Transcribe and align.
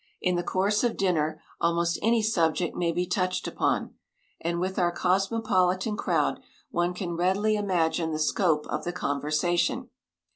In 0.19 0.35
the 0.35 0.41
course 0.41 0.83
of 0.83 0.97
dinner 0.97 1.39
almost 1.59 1.99
any 2.01 2.23
subject 2.23 2.75
may 2.75 2.91
be 2.91 3.05
touched 3.05 3.47
upon, 3.47 3.93
and 4.39 4.59
with 4.59 4.79
our 4.79 4.91
cosmopolitan 4.91 5.95
crowd 5.95 6.39
one 6.71 6.95
can 6.95 7.15
readily 7.15 7.55
imagine 7.55 8.11
the 8.11 8.17
scope 8.17 8.65
of 8.65 8.83
the 8.83 8.93
conversation. 8.93 9.91